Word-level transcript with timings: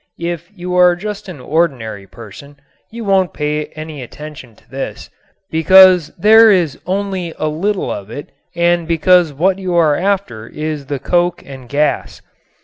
If 0.23 0.49
you 0.55 0.73
are 0.77 0.95
just 0.95 1.29
an 1.29 1.39
ordinary 1.39 2.07
person, 2.07 2.57
you 2.89 3.05
won't 3.05 3.35
pay 3.35 3.65
any 3.75 4.01
attention 4.01 4.55
to 4.55 4.67
this 4.67 5.11
because 5.51 6.07
there 6.17 6.49
is 6.49 6.79
only 6.87 7.35
a 7.37 7.47
little 7.47 7.91
of 7.91 8.09
it 8.09 8.31
and 8.55 8.87
because 8.87 9.31
what 9.31 9.59
you 9.59 9.75
are 9.75 9.95
after 9.95 10.47
is 10.47 10.87
the 10.87 10.97
coke 10.97 11.43
and 11.45 11.69
gas. 11.69 12.19